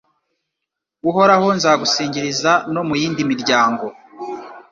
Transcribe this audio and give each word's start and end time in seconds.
Uhoraho 1.09 1.47
nzagusingiriza 1.57 2.51
no 2.73 2.81
mu 2.87 2.93
yindi 3.01 3.21
miryango 3.31 3.85